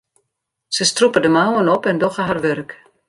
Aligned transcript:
Se 0.75 0.83
strûpe 0.89 1.19
de 1.23 1.29
mouwen 1.35 1.69
op 1.75 1.83
en 1.89 1.97
dogge 2.01 2.23
har 2.29 2.39
wurk. 2.45 2.69